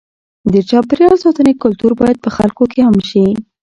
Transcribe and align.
د 0.53 0.55
چاپېریال 0.69 1.15
ساتنې 1.23 1.53
کلتور 1.63 1.91
باید 2.01 2.17
په 2.23 2.29
خلکو 2.37 2.63
کې 2.71 2.79
عام 2.85 2.97
شي. 3.09 3.25